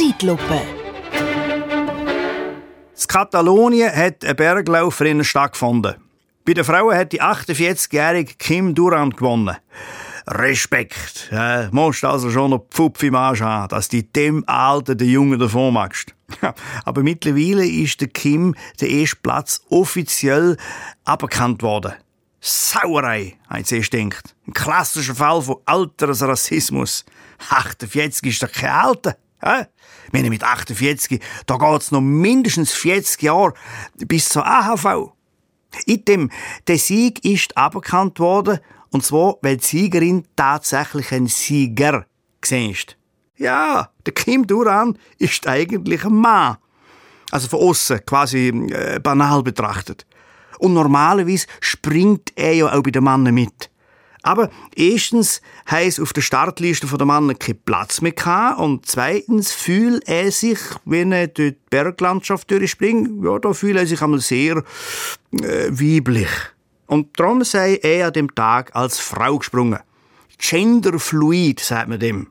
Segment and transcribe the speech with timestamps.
[0.00, 0.62] Zeitlupe.
[2.96, 5.96] In Katalonien hat ein Berglauferinnen stattgefunden.
[6.46, 9.58] Bei den Frauen hat die 48-jährige Kim Durant gewonnen.
[10.26, 11.28] Respekt.
[11.30, 15.38] Ja, musst also schon noch Pfupf im Arsch haben, dass du dem Alter den Jungen
[15.38, 16.14] davon machst.
[16.86, 20.56] Aber mittlerweile ist der Kim der erste Platz offiziell
[21.04, 21.92] aberkannt worden.
[22.40, 24.34] Sauerei, hat sie gedacht.
[24.46, 27.04] Ein klassischer Fall von Altersrassismus.
[27.50, 29.16] 48 ist doch kein Alter.
[29.42, 29.66] Ja?
[30.06, 33.54] Ich meine, mit 48, da geht's noch mindestens 40 Jahre
[33.98, 35.12] bis zur AHV.
[35.86, 36.30] In dem,
[36.66, 38.58] der Sieg ist aberkannt worden,
[38.90, 42.06] und zwar, weil die Siegerin tatsächlich ein Sieger
[42.50, 42.96] ist.
[43.36, 46.56] Ja, der Kim Duran ist eigentlich ein Mann.
[47.30, 50.06] Also von außen quasi äh, banal betrachtet.
[50.58, 53.70] Und normalerweise springt er ja auch bei den Männern mit.
[54.22, 60.06] Aber erstens es auf der Startliste der Männer keinen Platz mehr gehabt und zweitens fühlt
[60.06, 64.62] er sich, wenn er durch die Berglandschaft durchspringt, ja, da fühlt er sich einmal sehr
[65.32, 66.28] äh, weiblich.
[66.86, 69.78] Und darum sei er an dem Tag als Frau gesprungen.
[70.38, 72.26] Genderfluid, sagt man dem.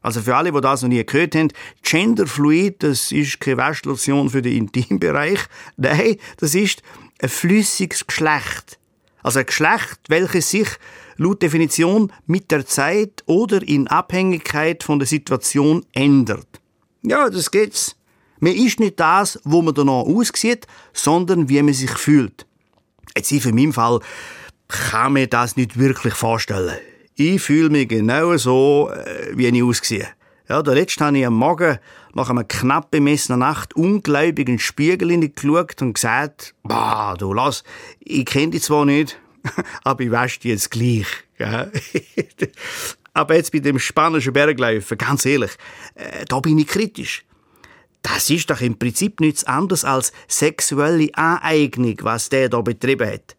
[0.00, 1.48] Also für alle, die das noch nie gehört haben,
[1.82, 5.40] Genderfluid, das ist keine Waschlotion für den Intimbereich.
[5.76, 6.82] Nein, das ist
[7.20, 8.78] ein flüssiges Geschlecht.
[9.24, 10.68] Also ein Geschlecht, welches sich
[11.16, 16.60] laut Definition mit der Zeit oder in Abhängigkeit von der Situation ändert.
[17.02, 17.96] Ja, das geht's.
[18.40, 22.46] Man ist nicht das, wo man danach aussieht, sondern wie man sich fühlt.
[23.16, 24.00] Jetzt in meinem Fall
[24.68, 26.76] kann mir das nicht wirklich vorstellen.
[27.14, 30.08] Ich fühle mich genau so, äh, wie ich aussehe.
[30.48, 31.78] Ja, der letzte habe ich am Morgen
[32.14, 37.64] nach einer knapp bemessenen Nacht ungläubig in den Spiegel hineingeschaut und gesagt, bah, du lass,
[38.00, 39.18] ich kenne dich zwar nicht,
[39.84, 41.06] aber ich wasche dich jetzt gleich.
[41.38, 41.70] Ja.
[43.14, 45.52] aber jetzt bei dem spanischen Bergläufer, ganz ehrlich,
[45.94, 47.24] äh, da bin ich kritisch.
[48.02, 53.36] Das ist doch im Prinzip nichts anderes als sexuelle Aneignung, was der da betrieben hat.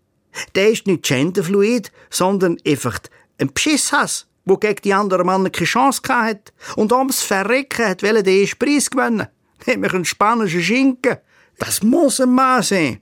[0.56, 3.00] Der ist nicht genderfluid, sondern einfach
[3.40, 6.54] ein Beschisshass wo gegen die anderen Männer keine Chance hatte.
[6.78, 9.28] Und ums Verrecken hat den ersten Preis gewinnen.
[9.66, 11.18] Nämlich einen spanischen Schinken.
[11.60, 13.02] Das muss ein Mann sein.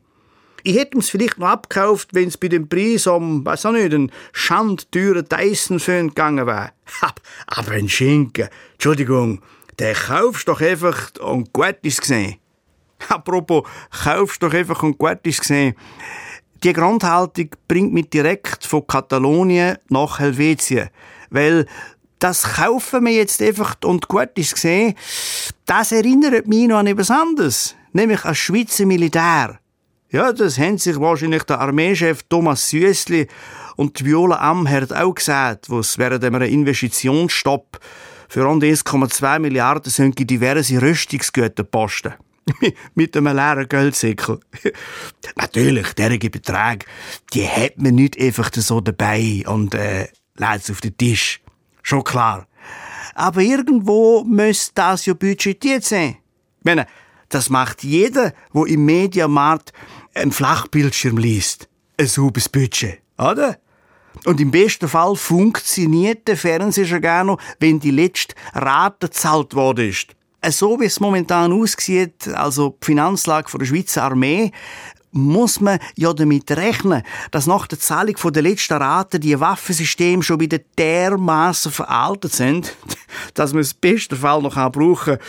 [0.67, 3.93] Ich hätte es vielleicht noch abgekauft, wenn es bei dem Preis um, weiß auch nicht,
[3.93, 6.71] einen schandteuren Dyson-Föhn gegangen wäre.
[7.45, 9.43] Aber ein Schinken, Entschuldigung,
[9.79, 12.37] den kaufst du doch einfach und gut ist gesehen.
[13.09, 13.67] Apropos,
[14.03, 15.75] kaufst du doch einfach und gut ist gesehen.
[16.63, 20.89] Die Grundhaltung bringt mich direkt von Katalonien nach Helvetien.
[21.29, 21.67] Weil
[22.17, 24.95] das kaufen wir jetzt einfach und gut ist gesehen,
[25.67, 27.75] das erinnert mich noch an etwas anderes.
[27.93, 29.59] Nämlich an Schweizer Militär.
[30.09, 33.27] Ja, das haben sich wahrscheinlich der Armeechef Thomas Süssli
[33.75, 37.79] und die Viola Amherd auch gesagt, wo es während einem Investitionsstopp
[38.29, 42.13] für rund 1,2 Milliarden sind diverse Rüstungsgüter posten.
[42.95, 44.39] mit einem leeren Geldsäckel.
[45.35, 46.85] Natürlich, derige Beträge,
[47.33, 51.41] die hat man nicht einfach so dabei und äh, lädt auf den Tisch.
[51.81, 52.47] Schon klar.
[53.15, 56.17] Aber irgendwo müsste das ja budgetiert sein.
[56.59, 56.87] Ich meine,
[57.29, 59.73] das macht jeder, wo im Mediamarkt
[60.13, 61.67] einen Flachbildschirm liest.
[61.97, 63.57] Ein sauberes Budget, oder?
[64.25, 69.53] Und im besten Fall funktioniert der Fernseher schon gar noch, wenn die letzte Rate gezahlt
[69.53, 70.15] worden ist.
[70.47, 74.51] So wie es momentan aussieht, also die Finanzlage der Schweizer Armee,
[75.15, 80.41] muss man ja damit rechnen, dass nach der Zahlung der letzten Rate die Waffensysteme schon
[80.41, 82.75] wieder dermaßen veraltet sind,
[83.33, 85.25] dass man es im besten Fall noch brauchen kann,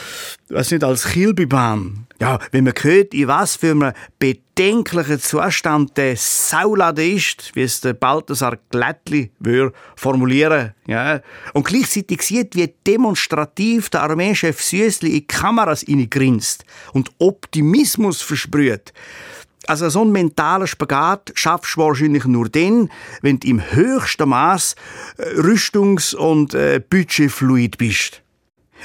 [0.49, 2.07] was nicht als Kilbibahn.
[2.21, 7.83] Ja, wenn man hört, in was für einem bedenklichen Zustand der Saulade ist, wie es
[7.83, 11.21] der Balthasar Glättli würde formulieren, ja,
[11.53, 18.95] und gleichzeitig sieht, wie demonstrativ der Armeechef Süßli in Kameras grinst und Optimismus versprüht,
[19.69, 22.91] also so ein mentaler Spagat schaffst du wahrscheinlich nur dann,
[23.23, 24.77] wenn du im höchsten Maß
[25.19, 28.23] äh, rüstungs- und äh, budgetfluid bist.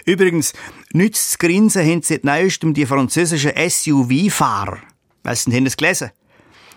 [0.06, 0.54] Übrigens,
[0.94, 4.78] nützt zu grinsen haben seit neuestem die französischen SUV-Fahrer.
[5.24, 6.12] Weißt du, haben es gelesen?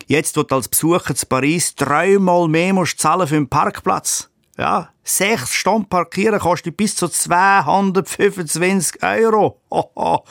[0.06, 4.28] Jetzt wird als Besucher zu Paris dreimal mehr musst zahlen für einen Parkplatz.
[4.58, 9.60] Ja, sechs Stunden parkieren kostet bis zu 225 Euro.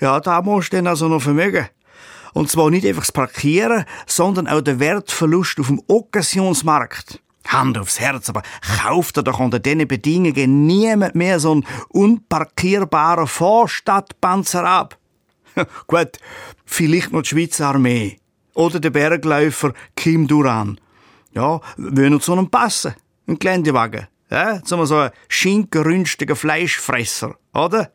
[0.00, 1.68] ja, da musst du dann also noch vermögen.
[2.36, 7.22] Und zwar nicht einfach das Parkieren, sondern auch der Wertverlust auf dem Occasionsmarkt.
[7.48, 8.42] Hand aufs Herz, aber
[8.82, 14.98] kauft er doch unter diesen Bedingungen niemand mehr so einen unparkierbaren Vorstadtpanzer ab.
[15.86, 16.18] Gut,
[16.66, 18.18] vielleicht noch die Schweizer Armee.
[18.52, 20.78] Oder der Bergläufer Kim Duran.
[21.32, 22.96] Ja, würden zu einem passen.
[23.26, 24.08] Ein Geländewagen.
[24.30, 27.90] Ja, zum so ein schinkenrünstiger Fleischfresser, oder?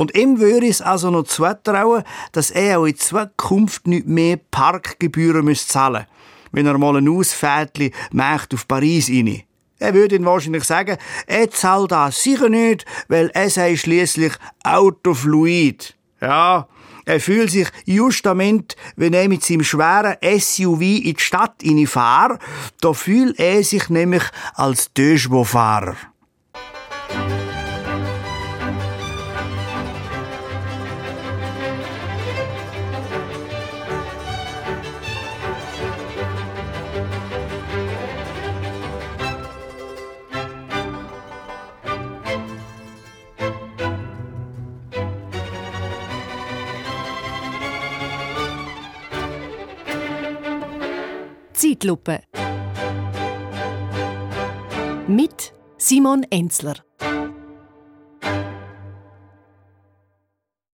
[0.00, 5.44] Und ihm würde es also noch zutrauen, dass er auch in Zukunft nicht mehr Parkgebühren
[5.44, 6.06] müsste zahlen
[6.52, 9.42] wenn er mal ein Ausfädli macht auf Paris rein.
[9.78, 14.32] Er würde ihn wahrscheinlich sagen, er zahlt das sicher nicht, weil er sei schließlich
[14.64, 15.94] autofluid.
[16.20, 16.66] Ja,
[17.06, 22.42] er fühlt sich justament, wenn er mit seinem schweren SUV in die Stadt fährt,
[22.80, 24.24] da fühlt er sich nämlich
[24.54, 25.96] als Döschwo-Fahrer.
[51.60, 52.20] Zeitlupe
[55.06, 56.76] mit Simon Enzler.